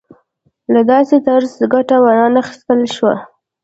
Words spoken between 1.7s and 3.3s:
ګټه وانخیستل شوه.